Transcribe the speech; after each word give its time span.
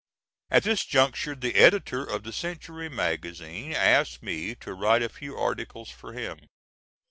At 0.49 0.63
this 0.63 0.83
juncture 0.83 1.35
the 1.35 1.53
editor 1.53 2.03
of 2.03 2.23
the 2.23 2.33
Century 2.33 2.89
Magazine 2.89 3.71
asked 3.73 4.23
me 4.23 4.55
to 4.55 4.73
write 4.73 5.03
a 5.03 5.09
few 5.09 5.37
articles 5.37 5.91
for 5.91 6.13
him. 6.13 6.39